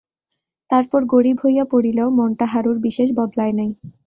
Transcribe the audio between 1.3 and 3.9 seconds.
হইয়া পড়িলেও মনটা হারুর বিশেষ বদলায় নাই।